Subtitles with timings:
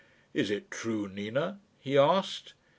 [0.33, 2.55] "Is it true, Nina?" he asked.